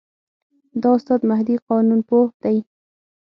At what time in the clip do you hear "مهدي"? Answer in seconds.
1.31-1.55